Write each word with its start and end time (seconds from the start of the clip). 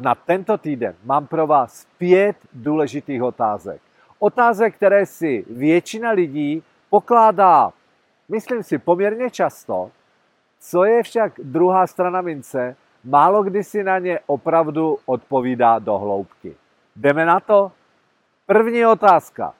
Na 0.00 0.14
tento 0.14 0.58
týden 0.58 0.94
mám 1.04 1.26
pro 1.26 1.46
vás 1.46 1.86
pět 1.98 2.36
důležitých 2.52 3.22
otázek. 3.22 3.80
Otázek, 4.18 4.76
které 4.76 5.06
si 5.06 5.44
většina 5.50 6.10
lidí 6.10 6.62
pokládá, 6.90 7.72
myslím 8.28 8.62
si, 8.62 8.78
poměrně 8.78 9.30
často. 9.30 9.90
Co 10.58 10.84
je 10.84 11.02
však 11.02 11.32
druhá 11.42 11.86
strana 11.86 12.20
mince, 12.20 12.76
málo 13.04 13.42
kdy 13.42 13.64
si 13.64 13.84
na 13.84 13.98
ně 13.98 14.20
opravdu 14.26 14.98
odpovídá 15.06 15.78
do 15.78 15.98
hloubky. 15.98 16.56
Jdeme 16.96 17.26
na 17.26 17.40
to? 17.40 17.72
První 18.46 18.86
otázka. 18.86 19.54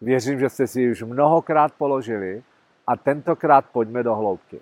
Věřím, 0.00 0.38
že 0.38 0.48
jste 0.48 0.66
si 0.66 0.80
ji 0.80 0.90
už 0.90 1.02
mnohokrát 1.02 1.72
položili 1.72 2.42
a 2.86 2.96
tentokrát 2.96 3.64
pojďme 3.72 4.02
do 4.02 4.14
hloubky. 4.14 4.60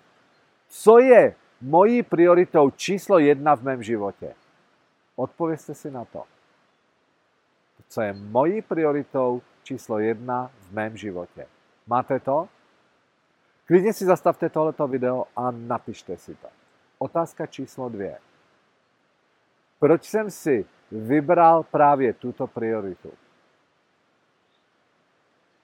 Co 0.68 0.98
je 0.98 1.34
mojí 1.61 2.02
prioritou 2.02 2.70
číslo 2.70 3.18
jedna 3.18 3.57
v 3.57 3.62
mém 3.62 3.82
životě? 3.82 4.34
Odpovězte 5.21 5.75
si 5.75 5.91
na 5.91 6.05
to. 6.05 6.24
Co 7.88 8.01
je 8.01 8.12
mojí 8.12 8.62
prioritou 8.62 9.42
číslo 9.62 9.98
jedna 9.98 10.51
v 10.61 10.73
mém 10.73 10.97
životě? 10.97 11.47
Máte 11.87 12.20
to? 12.20 12.48
Klidně 13.66 13.92
si 13.92 14.05
zastavte 14.05 14.48
tohleto 14.48 14.88
video 14.88 15.25
a 15.37 15.51
napište 15.51 16.16
si 16.16 16.34
to. 16.34 16.48
Otázka 16.98 17.47
číslo 17.47 17.88
dvě. 17.88 18.19
Proč 19.78 20.05
jsem 20.05 20.30
si 20.30 20.64
vybral 20.92 21.62
právě 21.62 22.12
tuto 22.12 22.47
prioritu? 22.47 23.12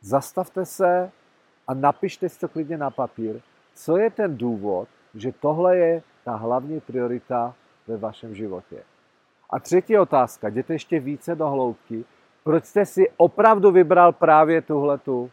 Zastavte 0.01 0.65
se 0.65 1.13
a 1.67 1.75
napište 1.75 2.29
si 2.29 2.39
to 2.39 2.49
klidně 2.49 2.79
na 2.79 2.91
papír, 2.91 3.41
co 3.75 3.97
je 3.97 4.11
ten 4.11 4.37
důvod, 4.37 4.89
že 5.15 5.33
tohle 5.33 5.77
je 5.77 6.03
ta 6.25 6.37
hlavní 6.37 6.81
priorita 6.81 7.55
ve 7.87 7.97
vašem 7.97 8.35
životě. 8.35 8.85
A 9.51 9.61
třetí 9.61 9.99
otázka, 9.99 10.49
jděte 10.49 10.75
ještě 10.75 11.01
více 11.01 11.35
do 11.35 11.49
hloubky. 11.49 12.05
Proč 12.45 12.65
jste 12.65 12.87
si 12.87 13.11
opravdu 13.17 13.71
vybral 13.71 14.13
právě 14.13 14.63
tuhletu? 14.63 15.31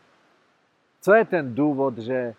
Co 1.01 1.13
je 1.13 1.25
ten 1.25 1.55
důvod, 1.55 1.97
že 1.97 2.33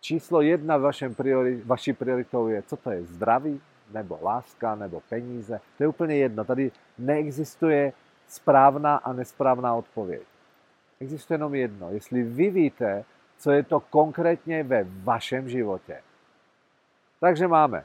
číslo 0.00 0.40
jedna 0.40 0.76
vašem 0.76 1.14
priori, 1.14 1.62
vaší 1.64 1.92
prioritou 1.92 2.48
je, 2.48 2.62
co 2.62 2.76
to 2.76 2.90
je, 2.90 3.04
zdraví, 3.04 3.60
nebo 3.92 4.18
láska, 4.22 4.74
nebo 4.74 5.02
peníze? 5.08 5.60
To 5.76 5.82
je 5.84 5.88
úplně 5.88 6.16
jedno. 6.16 6.44
Tady 6.44 6.70
neexistuje 6.98 7.92
správná 8.28 8.96
a 8.96 9.12
nesprávná 9.12 9.74
odpověď. 9.74 10.22
Existuje 11.00 11.34
jenom 11.34 11.54
jedno. 11.54 11.90
Jestli 11.90 12.22
vy 12.22 12.50
víte, 12.50 13.04
co 13.38 13.50
je 13.50 13.62
to 13.62 13.80
konkrétně 13.80 14.62
ve 14.62 14.84
vašem 14.84 15.48
životě. 15.48 16.02
Takže 17.20 17.48
máme 17.48 17.84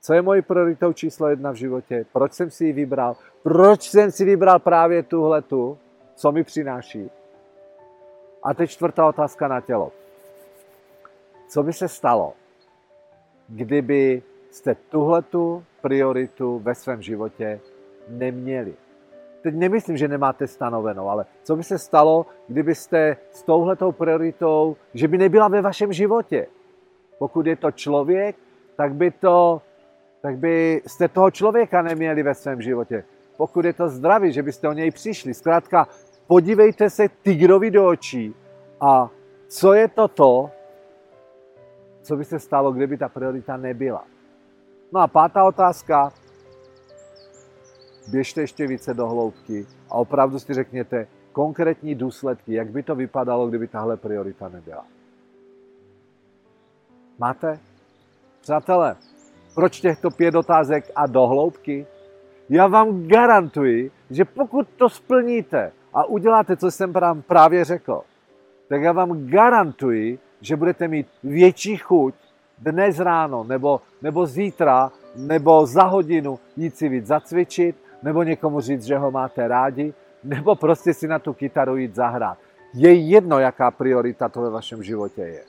co 0.00 0.14
je 0.14 0.22
mojí 0.22 0.42
prioritou 0.42 0.92
číslo 0.92 1.28
jedna 1.28 1.50
v 1.50 1.54
životě, 1.54 2.06
proč 2.12 2.32
jsem 2.32 2.50
si 2.50 2.64
ji 2.64 2.72
vybral, 2.72 3.16
proč 3.42 3.90
jsem 3.90 4.10
si 4.10 4.24
vybral 4.24 4.58
právě 4.58 5.02
tuhletu, 5.02 5.78
co 6.14 6.32
mi 6.32 6.44
přináší. 6.44 7.10
A 8.42 8.54
teď 8.54 8.70
čtvrtá 8.70 9.06
otázka 9.06 9.48
na 9.48 9.60
tělo. 9.60 9.92
Co 11.48 11.62
by 11.62 11.72
se 11.72 11.88
stalo, 11.88 12.32
kdyby 13.48 14.22
jste 14.50 14.74
tuhletu 14.74 15.64
prioritu 15.80 16.58
ve 16.58 16.74
svém 16.74 17.02
životě 17.02 17.60
neměli? 18.08 18.74
Teď 19.42 19.54
nemyslím, 19.54 19.96
že 19.96 20.08
nemáte 20.08 20.46
stanovenou, 20.46 21.08
ale 21.08 21.26
co 21.42 21.56
by 21.56 21.62
se 21.62 21.78
stalo, 21.78 22.26
kdybyste 22.48 23.16
s 23.30 23.42
touhletou 23.42 23.92
prioritou, 23.92 24.76
že 24.94 25.08
by 25.08 25.18
nebyla 25.18 25.48
ve 25.48 25.62
vašem 25.62 25.92
životě? 25.92 26.46
Pokud 27.18 27.46
je 27.46 27.56
to 27.56 27.70
člověk, 27.70 28.36
tak 28.76 28.94
by 28.94 29.10
to 29.10 29.62
tak 30.28 30.38
byste 30.38 31.08
toho 31.08 31.30
člověka 31.30 31.82
neměli 31.82 32.22
ve 32.22 32.34
svém 32.34 32.62
životě. 32.62 33.04
Pokud 33.36 33.64
je 33.64 33.72
to 33.72 33.88
zdraví, 33.88 34.32
že 34.32 34.42
byste 34.42 34.68
o 34.68 34.72
něj 34.72 34.90
přišli. 34.90 35.34
Zkrátka, 35.34 35.88
podívejte 36.26 36.90
se 36.90 37.08
tigrovi 37.08 37.70
do 37.70 37.88
očí 37.88 38.34
a 38.80 39.10
co 39.48 39.72
je 39.72 39.88
to 39.88 40.08
to, 40.08 40.50
co 42.02 42.16
by 42.16 42.24
se 42.24 42.38
stalo, 42.38 42.72
kdyby 42.72 42.96
ta 42.96 43.08
priorita 43.08 43.56
nebyla. 43.56 44.04
No 44.92 45.00
a 45.00 45.06
pátá 45.06 45.44
otázka. 45.44 46.12
Běžte 48.10 48.40
ještě 48.40 48.66
více 48.66 48.94
do 48.94 49.08
hloubky 49.08 49.66
a 49.90 49.94
opravdu 49.94 50.38
si 50.38 50.54
řekněte 50.54 51.06
konkrétní 51.32 51.94
důsledky, 51.94 52.54
jak 52.54 52.70
by 52.70 52.82
to 52.82 52.94
vypadalo, 52.94 53.48
kdyby 53.48 53.68
tahle 53.68 53.96
priorita 53.96 54.48
nebyla. 54.48 54.84
Máte? 57.18 57.60
Přátelé, 58.40 58.96
proč 59.58 59.80
těchto 59.80 60.10
pět 60.10 60.34
otázek 60.34 60.90
a 60.94 61.06
dohloubky? 61.06 61.86
Já 62.48 62.66
vám 62.66 63.06
garantuji, 63.06 63.90
že 64.10 64.24
pokud 64.24 64.68
to 64.76 64.88
splníte 64.88 65.72
a 65.94 66.04
uděláte, 66.04 66.56
co 66.56 66.70
jsem 66.70 66.92
vám 66.92 67.22
právě 67.22 67.64
řekl, 67.64 68.00
tak 68.68 68.82
já 68.82 68.92
vám 68.92 69.26
garantuji, 69.26 70.18
že 70.40 70.56
budete 70.56 70.88
mít 70.88 71.06
větší 71.22 71.76
chuť 71.76 72.14
dnes 72.58 72.98
ráno, 72.98 73.44
nebo, 73.44 73.80
nebo 74.02 74.26
zítra, 74.26 74.92
nebo 75.16 75.66
za 75.66 75.82
hodinu 75.82 76.38
jít 76.56 76.76
si 76.76 76.88
víc 76.88 77.06
zacvičit, 77.06 77.76
nebo 78.02 78.22
někomu 78.22 78.60
říct, 78.60 78.84
že 78.84 78.98
ho 78.98 79.10
máte 79.10 79.48
rádi, 79.48 79.94
nebo 80.24 80.54
prostě 80.54 80.94
si 80.94 81.08
na 81.08 81.18
tu 81.18 81.32
kytaru 81.32 81.76
jít 81.76 81.94
zahrát. 81.94 82.38
Je 82.74 82.94
jedno, 82.94 83.38
jaká 83.38 83.70
priorita 83.70 84.28
to 84.28 84.40
ve 84.40 84.50
vašem 84.50 84.82
životě 84.82 85.22
je. 85.22 85.44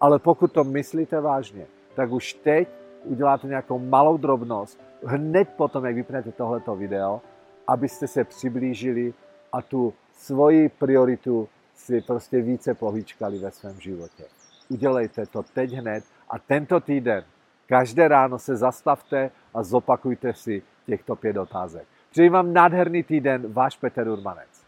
Ale 0.00 0.18
pokud 0.18 0.52
to 0.52 0.64
myslíte 0.64 1.20
vážně, 1.20 1.66
tak 1.94 2.10
už 2.10 2.34
teď 2.34 2.79
uděláte 3.04 3.46
nějakou 3.46 3.78
malou 3.78 4.16
drobnost 4.16 4.80
hned 5.04 5.48
potom, 5.56 5.84
jak 5.84 5.94
vypnete 5.94 6.32
tohleto 6.32 6.76
video, 6.76 7.20
abyste 7.66 8.06
se 8.06 8.24
přiblížili 8.24 9.14
a 9.52 9.62
tu 9.62 9.94
svoji 10.12 10.68
prioritu 10.68 11.48
si 11.74 12.00
prostě 12.00 12.40
více 12.40 12.74
pohýčkali 12.74 13.38
ve 13.38 13.50
svém 13.50 13.80
životě. 13.80 14.24
Udělejte 14.68 15.26
to 15.26 15.42
teď 15.42 15.72
hned 15.72 16.04
a 16.30 16.38
tento 16.38 16.80
týden 16.80 17.24
každé 17.66 18.08
ráno 18.08 18.38
se 18.38 18.56
zastavte 18.56 19.30
a 19.54 19.62
zopakujte 19.62 20.34
si 20.34 20.62
těchto 20.86 21.16
pět 21.16 21.36
otázek. 21.36 21.86
Přeji 22.10 22.28
vám 22.28 22.52
nádherný 22.52 23.02
týden, 23.02 23.52
váš 23.52 23.76
Petr 23.76 24.08
Urmanec. 24.08 24.59